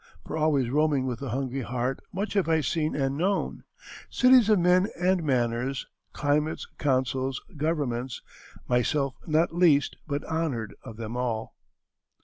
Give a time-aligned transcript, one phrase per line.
[0.25, 3.65] For always roaming with a hungry heart Much have I seen and known:
[4.09, 8.23] cities of men And manners, climates, councils, governments,
[8.67, 11.55] Myself not least but honored of them all."